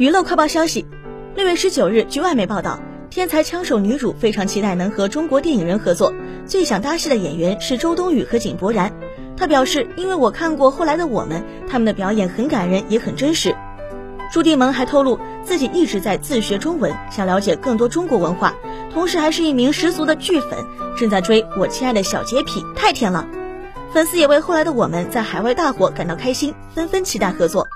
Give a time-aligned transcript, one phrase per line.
[0.00, 0.86] 娱乐快报消息：
[1.36, 6.10] 六月十九日，据外媒报道，天才枪手女主非常期待能和中国电影人合作，
[6.46, 8.90] 最想搭戏的演员是周冬雨和井柏然。
[9.36, 13.54] 她表示，因为我看过后来的我们，他们的表演很感人，也很真实。
[14.32, 18.54] 朱棣蒙还透露，自己一直在自学中文，想了解更多中国文化，
[18.94, 20.64] 同时还是一名十足的剧粉，
[20.96, 23.28] 正在追《我亲爱的小洁癖》，太甜了。
[23.92, 27.68] 粉丝也为后来的我们在海外大火感到开心，纷纷期待合作。